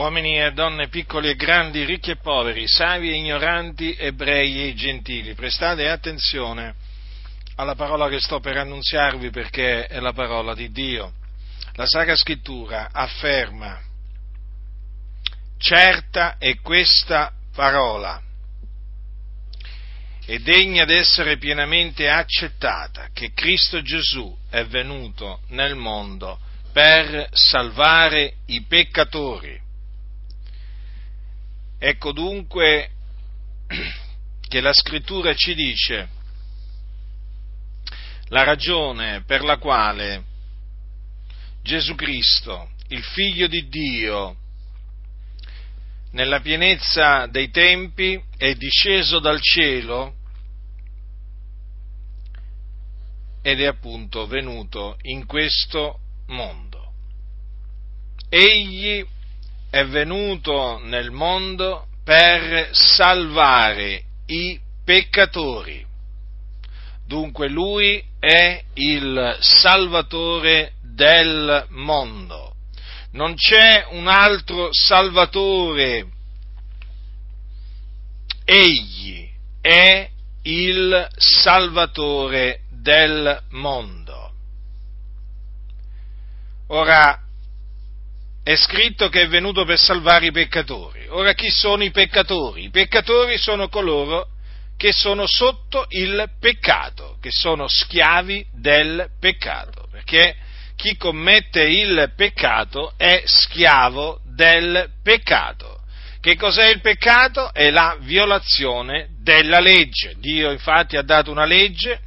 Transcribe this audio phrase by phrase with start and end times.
[0.00, 5.34] uomini e donne piccoli e grandi, ricchi e poveri, savi e ignoranti, ebrei e gentili,
[5.34, 6.74] prestate attenzione
[7.56, 11.12] alla parola che sto per annunziarvi perché è la parola di Dio.
[11.74, 13.78] La Sacra Scrittura afferma,
[15.58, 18.22] certa è questa parola
[20.24, 26.40] e degna d'essere pienamente accettata, che Cristo Gesù è venuto nel mondo
[26.72, 29.68] per salvare i peccatori
[31.82, 32.90] Ecco dunque
[34.46, 36.08] che la scrittura ci dice
[38.24, 40.24] la ragione per la quale
[41.62, 44.36] Gesù Cristo, il figlio di Dio,
[46.10, 50.16] nella pienezza dei tempi è disceso dal cielo
[53.40, 56.92] ed è appunto venuto in questo mondo.
[58.28, 59.02] Egli
[59.70, 65.86] è venuto nel mondo per salvare i peccatori.
[67.06, 72.54] Dunque lui è il Salvatore del mondo.
[73.12, 76.06] Non c'è un altro Salvatore.
[78.44, 79.28] Egli
[79.60, 80.08] è
[80.42, 84.32] il Salvatore del mondo.
[86.68, 87.20] Ora,
[88.42, 91.06] è scritto che è venuto per salvare i peccatori.
[91.08, 92.64] Ora chi sono i peccatori?
[92.64, 94.28] I peccatori sono coloro
[94.76, 100.34] che sono sotto il peccato, che sono schiavi del peccato, perché
[100.74, 105.82] chi commette il peccato è schiavo del peccato.
[106.20, 107.52] Che cos'è il peccato?
[107.52, 110.14] È la violazione della legge.
[110.18, 112.00] Dio infatti ha dato una legge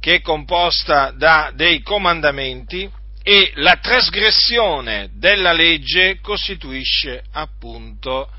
[0.00, 2.90] che è composta da dei comandamenti
[3.28, 8.30] e la trasgressione della legge costituisce appunto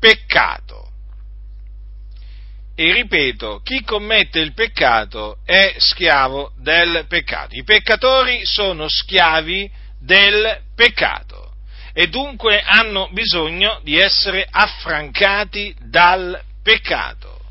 [0.00, 0.90] peccato.
[2.74, 7.54] E ripeto, chi commette il peccato è schiavo del peccato.
[7.54, 11.52] I peccatori sono schiavi del peccato
[11.92, 17.42] e dunque hanno bisogno di essere affrancati dal peccato.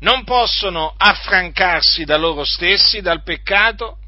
[0.00, 3.98] Non possono affrancarsi da loro stessi dal peccato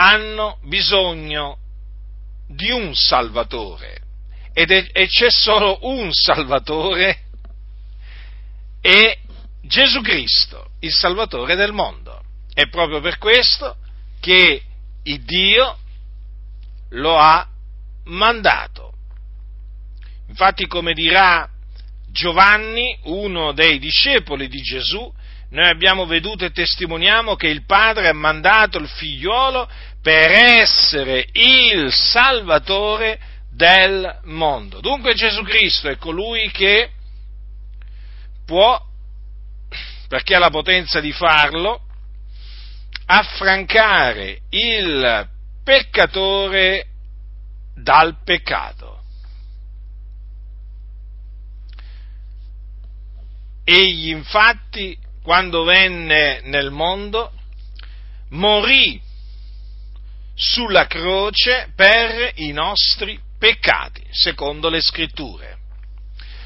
[0.00, 1.58] hanno bisogno
[2.46, 4.00] di un Salvatore
[4.52, 7.24] ed è, e c'è solo un Salvatore
[8.80, 9.18] e
[9.62, 12.22] Gesù Cristo, il Salvatore del mondo.
[12.54, 13.76] È proprio per questo
[14.20, 14.62] che
[15.02, 15.78] il Dio
[16.90, 17.46] lo ha
[18.04, 18.92] mandato.
[20.28, 21.48] Infatti, come dirà
[22.10, 25.12] Giovanni, uno dei discepoli di Gesù,
[25.50, 29.68] noi abbiamo veduto e testimoniamo che il Padre ha mandato il figliuolo
[30.02, 33.18] per essere il Salvatore
[33.50, 34.80] del mondo.
[34.80, 36.90] Dunque Gesù Cristo è colui che
[38.44, 38.78] può,
[40.06, 41.82] perché ha la potenza di farlo,
[43.06, 45.28] affrancare il
[45.64, 46.86] peccatore
[47.74, 49.02] dal peccato.
[53.64, 57.32] Egli infatti, quando venne nel mondo,
[58.30, 59.00] morì
[60.34, 65.56] sulla croce per i nostri peccati, secondo le scritture.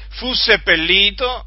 [0.09, 1.45] Fu seppellito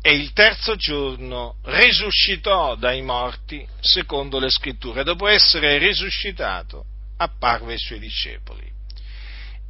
[0.00, 5.04] e il terzo giorno risuscitò dai morti, secondo le scritture.
[5.04, 6.84] Dopo essere risuscitato,
[7.16, 8.70] apparve ai suoi discepoli.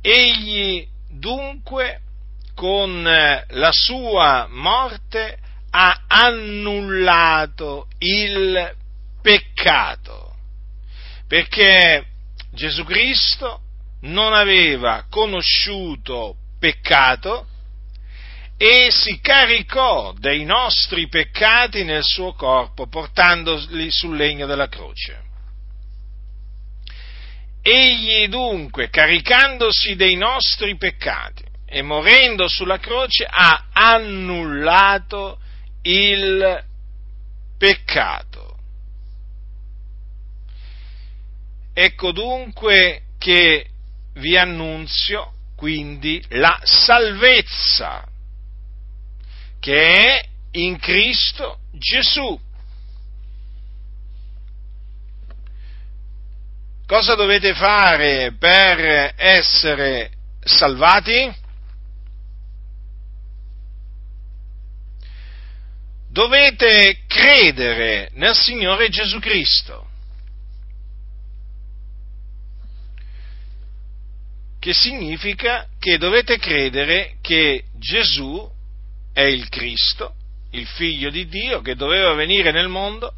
[0.01, 2.01] Egli dunque
[2.55, 5.39] con la sua morte
[5.71, 8.75] ha annullato il
[9.21, 10.29] peccato
[11.29, 12.07] perché
[12.53, 13.61] Gesù Cristo
[14.03, 17.47] non aveva conosciuto peccato
[18.57, 25.27] e si caricò dei nostri peccati nel suo corpo, portandoli sul legno della croce.
[27.63, 35.39] Egli dunque, caricandosi dei nostri peccati e morendo sulla croce, ha annullato
[35.89, 36.65] il
[37.57, 38.59] peccato.
[41.73, 43.67] Ecco dunque che
[44.15, 48.07] vi annunzio quindi la salvezza
[49.59, 52.39] che è in Cristo Gesù.
[56.87, 61.47] Cosa dovete fare per essere salvati?
[66.19, 69.87] Dovete credere nel Signore Gesù Cristo.
[74.59, 78.51] che significa che dovete credere che Gesù
[79.13, 80.15] è il Cristo,
[80.51, 83.15] il figlio di Dio, che doveva venire nel mondo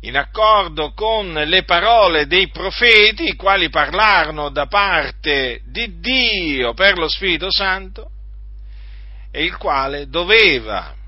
[0.00, 6.98] in accordo con le parole dei profeti, i quali parlarono da parte di Dio per
[6.98, 8.10] lo Spirito Santo,
[9.30, 11.00] e il quale doveva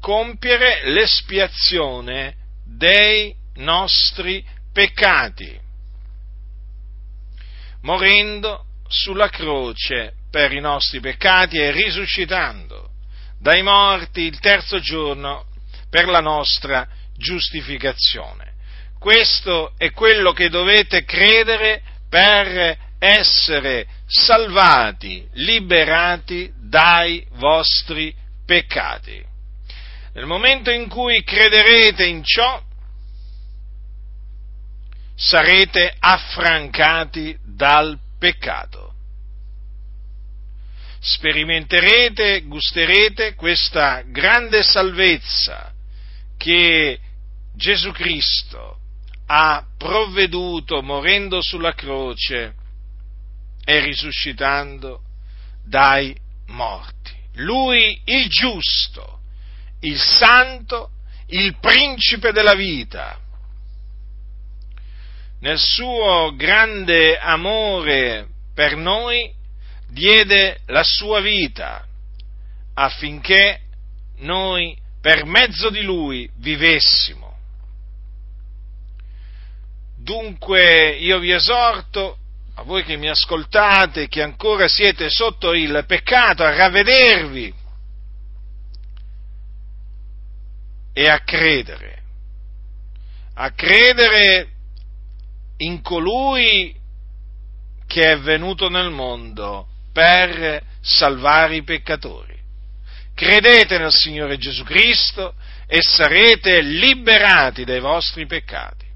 [0.00, 5.58] compiere l'espiazione dei nostri peccati,
[7.82, 12.90] morendo sulla croce per i nostri peccati e risuscitando
[13.40, 15.46] dai morti il terzo giorno
[15.90, 16.86] per la nostra
[17.16, 18.54] giustificazione.
[18.98, 29.27] Questo è quello che dovete credere per essere salvati, liberati dai vostri peccati.
[30.18, 32.60] Nel momento in cui crederete in ciò,
[35.14, 38.94] sarete affrancati dal peccato.
[40.98, 45.72] Sperimenterete, gusterete questa grande salvezza
[46.36, 46.98] che
[47.54, 48.80] Gesù Cristo
[49.26, 52.54] ha provveduto morendo sulla croce
[53.64, 55.00] e risuscitando
[55.64, 56.12] dai
[56.46, 57.14] morti.
[57.34, 59.17] Lui il giusto,
[59.80, 60.90] il santo,
[61.28, 63.18] il principe della vita,
[65.40, 69.32] nel suo grande amore per noi,
[69.88, 71.86] diede la sua vita
[72.74, 73.60] affinché
[74.18, 77.36] noi per mezzo di lui vivessimo.
[79.96, 82.18] Dunque io vi esorto,
[82.54, 87.54] a voi che mi ascoltate, che ancora siete sotto il peccato, a ravvedervi
[90.92, 92.02] e a credere,
[93.34, 94.48] a credere
[95.58, 96.74] in colui
[97.86, 102.36] che è venuto nel mondo per salvare i peccatori.
[103.14, 105.34] Credete nel Signore Gesù Cristo
[105.66, 108.86] e sarete liberati dai vostri peccati.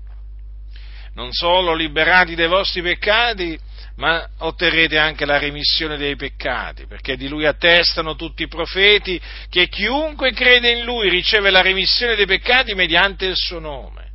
[1.15, 3.59] Non solo liberati dai vostri peccati,
[3.97, 9.69] ma otterrete anche la remissione dei peccati, perché di lui attestano tutti i profeti che
[9.69, 14.11] chiunque crede in lui riceve la remissione dei peccati mediante il suo nome.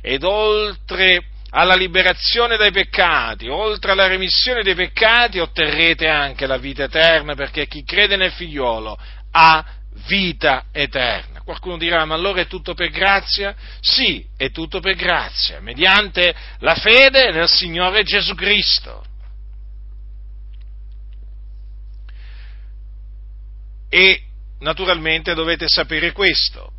[0.00, 6.84] Ed oltre alla liberazione dai peccati, oltre alla remissione dei peccati, otterrete anche la vita
[6.84, 8.98] eterna, perché chi crede nel figliuolo
[9.30, 9.64] ha
[10.06, 11.33] vita eterna.
[11.44, 13.54] Qualcuno dirà, ma allora è tutto per grazia?
[13.80, 19.04] Sì, è tutto per grazia, mediante la fede nel Signore Gesù Cristo.
[23.90, 24.22] E
[24.60, 26.72] naturalmente dovete sapere questo,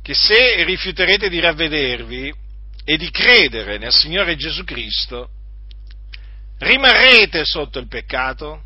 [0.00, 2.32] che se rifiuterete di ravvedervi
[2.84, 5.30] e di credere nel Signore Gesù Cristo,
[6.58, 8.62] rimarrete sotto il peccato,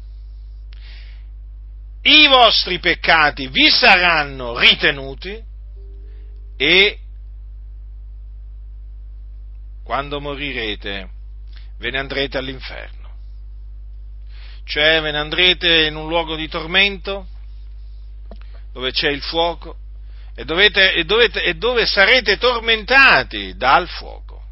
[2.02, 5.38] i vostri peccati vi saranno ritenuti
[6.56, 6.98] e
[9.84, 11.08] quando morirete
[11.78, 12.98] ve ne andrete all'inferno.
[14.64, 17.26] Cioè ve ne andrete in un luogo di tormento
[18.72, 19.76] dove c'è il fuoco
[20.34, 24.42] e, dovete, e, dovete, e dove sarete tormentati dal fuoco,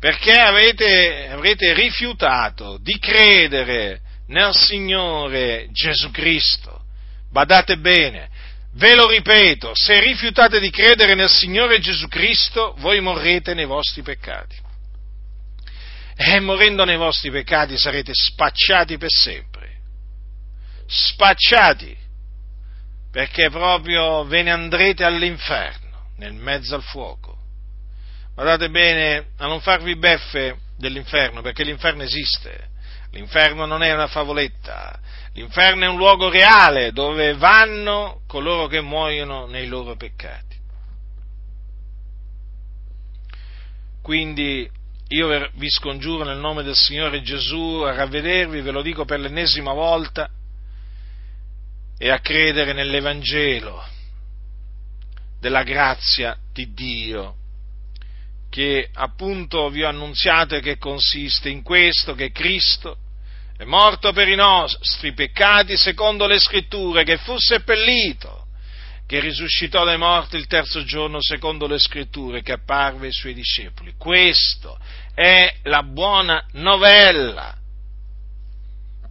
[0.00, 6.82] perché avete, avrete rifiutato di credere nel Signore Gesù Cristo.
[7.30, 8.28] Badate bene,
[8.74, 14.02] ve lo ripeto, se rifiutate di credere nel Signore Gesù Cristo, voi morrete nei vostri
[14.02, 14.56] peccati.
[16.14, 19.80] E morendo nei vostri peccati sarete spacciati per sempre.
[20.86, 21.96] Spacciati
[23.10, 27.36] perché proprio ve ne andrete all'inferno, nel mezzo al fuoco.
[28.34, 32.70] Guardate bene a non farvi beffe dell'inferno, perché l'inferno esiste.
[33.12, 34.98] L'inferno non è una favoletta,
[35.34, 40.56] l'inferno è un luogo reale dove vanno coloro che muoiono nei loro peccati.
[44.00, 44.68] Quindi
[45.08, 49.74] io vi scongiuro nel nome del Signore Gesù a ravvedervi, ve lo dico per l'ennesima
[49.74, 50.28] volta,
[51.98, 53.84] e a credere nell'Evangelo
[55.38, 57.36] della grazia di Dio,
[58.52, 62.98] che appunto vi ho annunziato e che consiste in questo, che Cristo
[63.56, 68.48] è morto per i nostri peccati secondo le scritture, che fu seppellito,
[69.06, 73.94] che risuscitò dai morti il terzo giorno secondo le scritture, che apparve ai suoi discepoli.
[73.96, 74.78] Questo
[75.14, 77.56] è la buona novella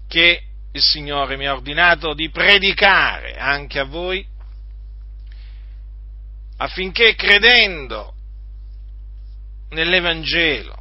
[0.08, 4.24] che il Signore mi ha ordinato di predicare anche a voi,
[9.72, 10.75] nell'Evangelo,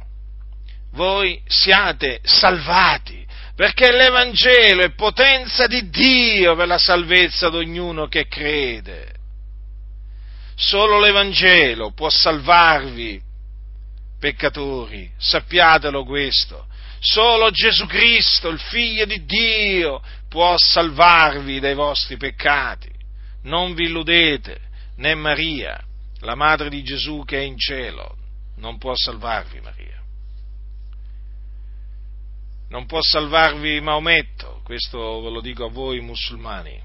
[0.93, 8.27] voi siate salvati, perché l'Evangelo è potenza di Dio per la salvezza di ognuno che
[8.27, 9.13] crede.
[10.55, 13.21] Solo l'Evangelo può salvarvi,
[14.19, 16.67] peccatori, sappiatelo questo.
[16.99, 22.89] Solo Gesù Cristo, il Figlio di Dio, può salvarvi dai vostri peccati.
[23.43, 24.59] Non vi illudete,
[24.97, 25.83] né Maria,
[26.19, 28.17] la madre di Gesù che è in cielo,
[28.61, 29.99] non può salvarvi Maria.
[32.69, 36.79] Non può salvarvi Maometto, questo ve lo dico a voi musulmani.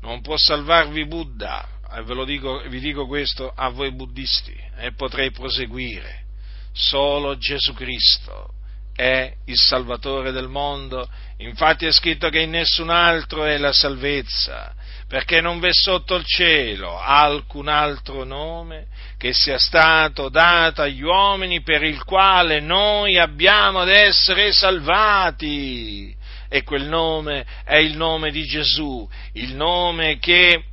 [0.00, 4.92] Non può salvarvi Buddha, e ve lo dico, vi dico questo a voi buddisti, e
[4.92, 6.24] potrei proseguire.
[6.72, 8.54] Solo Gesù Cristo
[9.02, 14.72] è il Salvatore del mondo, infatti è scritto che in nessun altro è la salvezza,
[15.08, 18.86] perché non v'è sotto il cielo alcun altro nome
[19.18, 26.14] che sia stato dato agli uomini per il quale noi abbiamo ad essere salvati.
[26.48, 30.64] E quel nome è il nome di Gesù, il nome che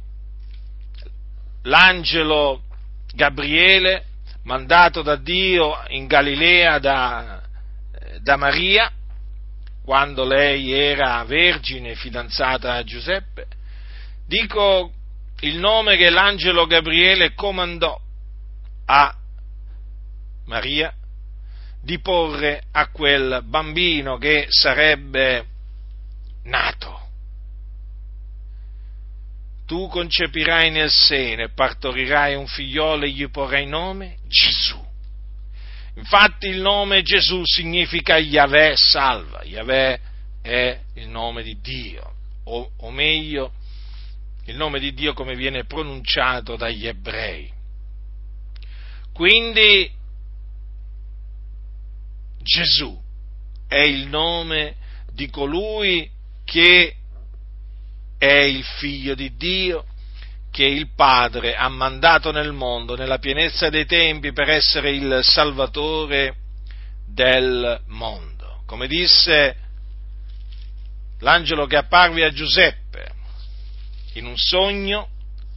[1.63, 2.63] l'angelo
[3.13, 4.03] Gabriele,
[4.43, 7.38] mandato da Dio in Galilea da,
[8.21, 8.91] da Maria,
[9.83, 13.47] quando lei era vergine fidanzata a Giuseppe,
[14.27, 14.93] dico
[15.41, 17.99] il nome che l'angelo Gabriele comandò
[18.85, 19.15] a
[20.45, 20.93] Maria
[21.81, 25.45] di porre a quel bambino che sarebbe
[26.43, 26.97] nato.
[29.65, 34.88] Tu concepirai nel seno e partorirai un figliolo e gli porrai nome Gesù
[35.96, 40.00] Infatti il nome Gesù significa Yahweh salva, Yahweh
[40.41, 42.13] è il nome di Dio,
[42.46, 43.53] o, o meglio,
[44.46, 47.51] il nome di Dio come viene pronunciato dagli ebrei.
[49.13, 49.91] Quindi
[52.41, 52.98] Gesù
[53.67, 54.75] è il nome
[55.12, 56.10] di colui
[56.46, 56.96] che
[58.17, 59.86] è il figlio di Dio,
[60.51, 66.36] che il Padre ha mandato nel mondo nella pienezza dei tempi per essere il Salvatore
[67.06, 68.62] del mondo.
[68.65, 69.56] Come disse
[71.20, 73.12] l'angelo che apparve a Giuseppe
[74.13, 75.10] in un sogno,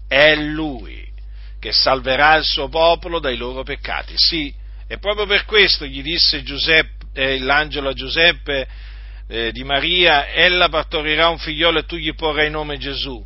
[0.09, 1.11] è lui
[1.59, 4.15] che salverà il suo popolo dai loro peccati.
[4.17, 4.53] Sì,
[4.87, 8.69] e proprio per questo gli disse Giuseppe, eh, l'angelo a Giuseppe
[9.29, 13.25] eh, di Maria, ella partorirà un figliolo e tu gli porrai nome Gesù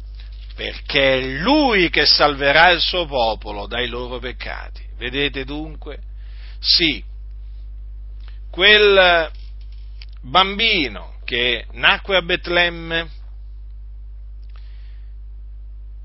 [0.56, 4.82] perché è Lui che salverà il suo popolo dai loro peccati.
[4.96, 5.98] Vedete dunque?
[6.58, 7.04] Sì,
[8.50, 9.30] quel
[10.22, 13.10] bambino che nacque a Betlemme,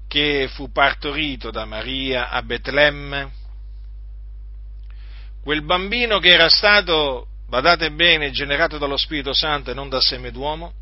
[0.10, 3.32] che fu partorito da Maria a Betlemme,
[5.42, 10.32] quel bambino che era stato, badate bene, generato dallo Spirito Santo e non da seme
[10.32, 10.74] d'uomo,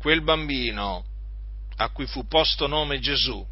[0.00, 1.04] quel bambino
[1.76, 3.46] a cui fu posto nome Gesù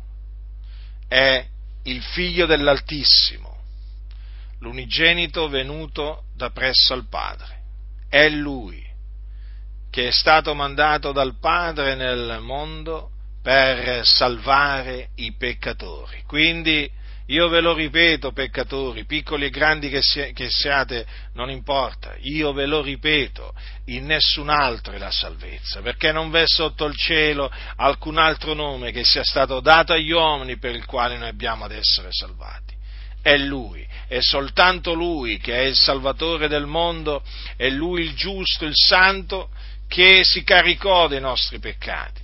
[1.07, 1.47] è
[1.85, 3.57] il figlio dell'Altissimo,
[4.61, 7.57] l'unigenito venuto da presso al Padre.
[8.09, 8.83] È lui
[9.91, 13.11] che è stato mandato dal Padre nel mondo
[13.43, 16.23] per salvare i peccatori.
[16.27, 16.91] Quindi
[17.31, 22.81] io ve lo ripeto, peccatori, piccoli e grandi che, siate, non importa, io ve lo
[22.81, 23.55] ripeto,
[23.87, 28.93] in nessun altro è la salvezza, perché non v'è sotto il cielo alcun altro nome
[28.93, 32.75] che sia stato dato agli uomini per il quale noi abbiamo ad essere salvati.
[33.21, 37.23] È Lui, è soltanto Lui che è il Salvatore del mondo,
[37.57, 39.51] è Lui il giusto, il santo,
[39.87, 42.23] che si caricò dei nostri peccati.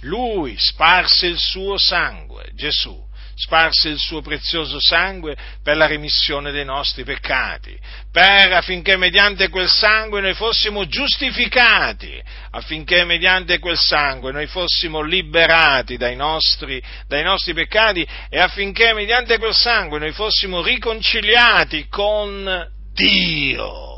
[0.00, 3.10] Lui sparse il suo sangue, Gesù,
[3.42, 7.76] sparse il suo prezioso sangue per la remissione dei nostri peccati,
[8.12, 15.96] per affinché mediante quel sangue noi fossimo giustificati, affinché mediante quel sangue noi fossimo liberati
[15.96, 23.90] dai nostri, dai nostri peccati e affinché mediante quel sangue noi fossimo riconciliati con Dio.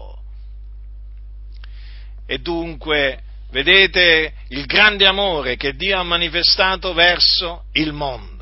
[2.27, 3.21] E dunque,
[3.51, 8.34] vedete il grande amore che Dio ha manifestato verso il mondo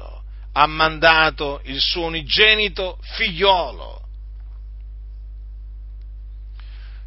[0.53, 4.01] ha mandato il suo unigenito figliolo.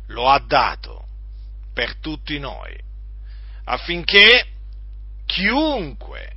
[0.07, 1.07] Lo ha dato
[1.73, 2.77] per tutti noi,
[3.65, 4.47] affinché
[5.25, 6.33] chiunque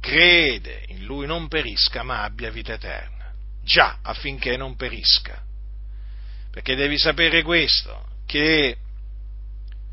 [0.00, 3.32] crede in lui non perisca, ma abbia vita eterna.
[3.62, 5.40] Già, affinché non perisca.
[6.50, 8.76] Perché devi sapere questo, che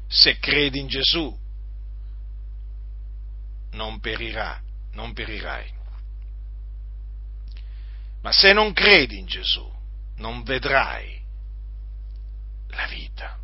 [0.08, 1.38] se credi in Gesù
[3.72, 4.60] non perirà,
[4.94, 5.78] non perirai
[8.22, 9.68] Ma se non credi in Gesù,
[10.18, 11.20] non vedrai
[12.70, 13.38] la vita.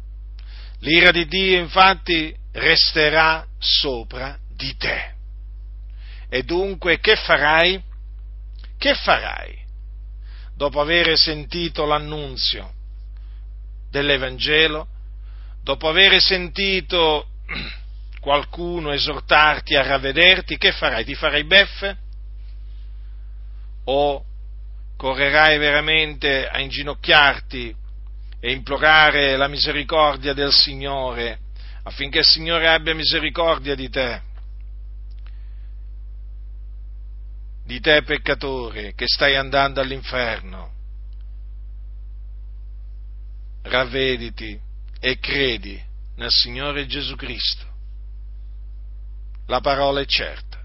[0.80, 5.14] L'ira di Dio infatti resterà sopra di te.
[6.30, 7.82] E dunque che farai?
[8.78, 9.64] Che farai
[10.56, 12.74] dopo aver sentito l'annunzio
[13.90, 14.88] dell'Evangelo,
[15.62, 17.28] dopo aver sentito
[18.20, 21.06] qualcuno esortarti a ravvederti, che farai?
[21.06, 21.98] Ti farai beffe?
[23.86, 24.24] O
[24.98, 27.76] correrai veramente a inginocchiarti
[28.40, 31.40] e implorare la misericordia del Signore
[31.84, 34.22] affinché il Signore abbia misericordia di te?
[37.64, 40.74] Di te peccatore che stai andando all'inferno.
[43.64, 44.60] Ravvediti
[45.00, 45.82] e credi
[46.16, 47.66] nel Signore Gesù Cristo.
[49.48, 50.64] La parola è certa.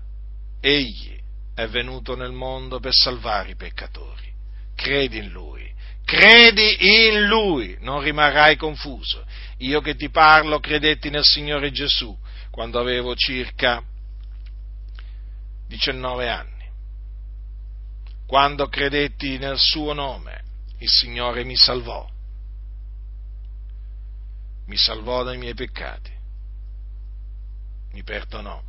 [0.61, 1.20] Egli
[1.55, 4.33] è venuto nel mondo per salvare i peccatori.
[4.75, 5.71] Credi in Lui,
[6.05, 9.25] credi in Lui, non rimarrai confuso.
[9.59, 12.17] Io che ti parlo credetti nel Signore Gesù
[12.51, 13.83] quando avevo circa
[15.69, 16.69] 19 anni.
[18.27, 20.43] Quando credetti nel suo nome,
[20.79, 22.09] il Signore mi salvò.
[24.67, 26.13] Mi salvò dai miei peccati.
[27.93, 28.69] Mi perdonò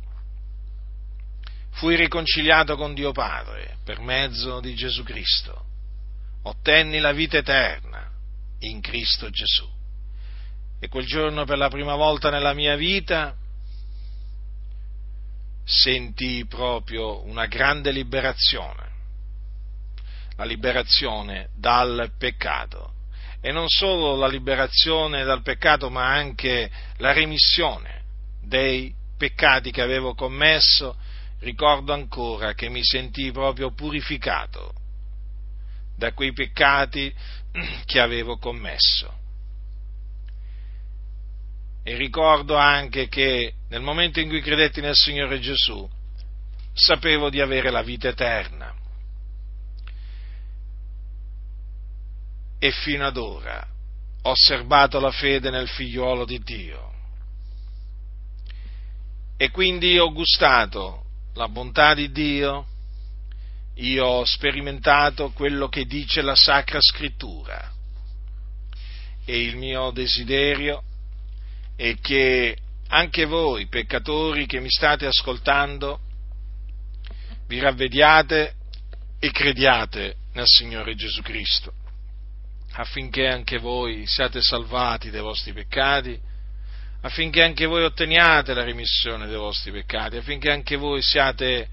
[1.72, 5.64] fui riconciliato con Dio Padre per mezzo di Gesù Cristo,
[6.42, 8.10] ottenni la vita eterna
[8.60, 9.68] in Cristo Gesù.
[10.80, 13.36] E quel giorno per la prima volta nella mia vita
[15.64, 18.90] sentii proprio una grande liberazione,
[20.36, 22.90] la liberazione dal peccato.
[23.40, 28.02] E non solo la liberazione dal peccato, ma anche la remissione
[28.40, 30.96] dei peccati che avevo commesso
[31.42, 34.72] ricordo ancora che mi sentii proprio purificato
[35.96, 37.12] da quei peccati
[37.84, 39.20] che avevo commesso.
[41.84, 45.88] E ricordo anche che nel momento in cui credetti nel Signore Gesù,
[46.72, 48.72] sapevo di avere la vita eterna.
[52.58, 53.66] E fino ad ora
[54.22, 56.90] ho serbato la fede nel figliuolo di Dio.
[59.36, 61.01] E quindi ho gustato
[61.34, 62.66] la bontà di Dio,
[63.74, 67.70] io ho sperimentato quello che dice la Sacra Scrittura.
[69.24, 70.82] E il mio desiderio
[71.76, 72.56] è che
[72.88, 76.00] anche voi, peccatori che mi state ascoltando,
[77.46, 78.54] vi ravvediate
[79.18, 81.72] e crediate nel Signore Gesù Cristo,
[82.72, 86.20] affinché anche voi siate salvati dai vostri peccati
[87.02, 91.68] affinché anche voi otteniate la remissione dei vostri peccati, affinché anche voi siate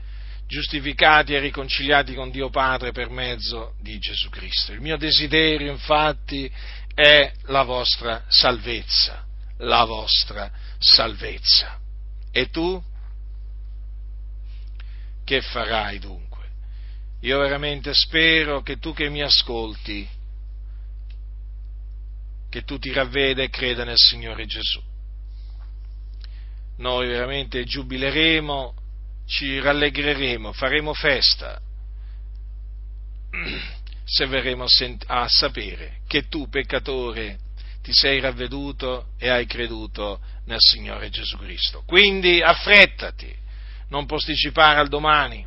[0.47, 4.71] giustificati e riconciliati con Dio Padre per mezzo di Gesù Cristo.
[4.71, 6.51] Il mio desiderio, infatti,
[6.95, 9.23] è la vostra salvezza,
[9.57, 11.79] la vostra salvezza.
[12.31, 12.83] E tu?
[15.23, 16.27] Che farai dunque?
[17.21, 20.09] Io veramente spero che tu che mi ascolti,
[22.49, 24.81] che tu ti ravveda e creda nel Signore Gesù
[26.79, 28.73] noi veramente giubileremo,
[29.25, 31.61] ci rallegreremo, faremo festa
[34.03, 34.65] se verremo
[35.07, 37.39] a sapere che tu, peccatore,
[37.81, 41.83] ti sei ravveduto e hai creduto nel Signore Gesù Cristo.
[41.85, 43.33] Quindi affrettati,
[43.89, 45.45] non posticipare al domani.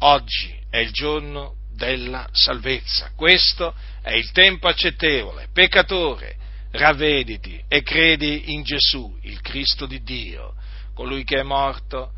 [0.00, 3.10] Oggi è il giorno della salvezza.
[3.16, 5.48] Questo è il tempo accettevole.
[5.52, 6.36] Peccatore,
[6.74, 10.54] ravvediti e credi in Gesù, il Cristo di Dio,
[10.92, 12.12] colui che è morto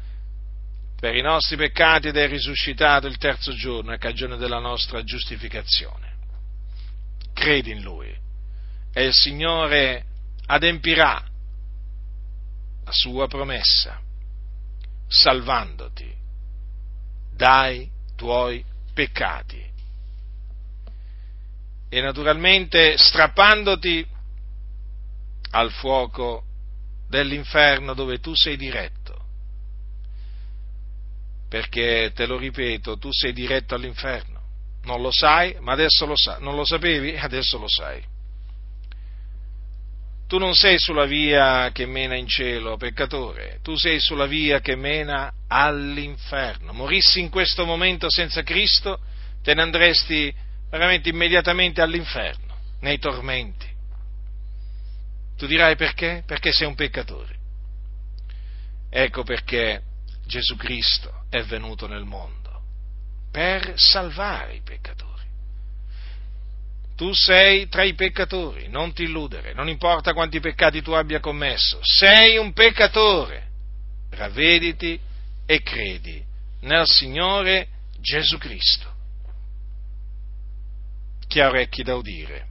[0.98, 6.14] per i nostri peccati ed è risuscitato il terzo giorno a cagione della nostra giustificazione.
[7.34, 8.14] Credi in Lui
[8.92, 10.04] e il Signore
[10.46, 11.22] adempirà
[12.84, 14.00] la sua promessa,
[15.06, 16.14] salvandoti
[17.34, 18.64] dai tuoi
[18.94, 19.62] peccati
[21.90, 24.14] e naturalmente strappandoti
[25.56, 26.44] al fuoco
[27.08, 29.14] dell'inferno dove tu sei diretto.
[31.48, 34.40] Perché, te lo ripeto, tu sei diretto all'inferno.
[34.82, 36.42] Non lo sai, ma adesso lo sai.
[36.42, 37.16] Non lo sapevi?
[37.16, 38.04] Adesso lo sai.
[40.28, 44.74] Tu non sei sulla via che mena in cielo, peccatore, tu sei sulla via che
[44.74, 46.72] mena all'inferno.
[46.72, 48.98] Morissi in questo momento senza Cristo,
[49.40, 50.34] te ne andresti
[50.68, 53.75] veramente immediatamente all'inferno, nei tormenti.
[55.36, 56.22] Tu dirai perché?
[56.26, 57.34] Perché sei un peccatore.
[58.90, 59.82] Ecco perché
[60.26, 62.46] Gesù Cristo è venuto nel mondo
[63.30, 65.24] per salvare i peccatori.
[66.96, 71.78] Tu sei tra i peccatori, non ti illudere, non importa quanti peccati tu abbia commesso,
[71.82, 73.44] sei un peccatore.
[74.08, 74.98] Ravvediti
[75.44, 76.24] e credi
[76.60, 77.68] nel Signore
[78.00, 78.90] Gesù Cristo.
[81.28, 82.46] Chi ha orecchi da udire.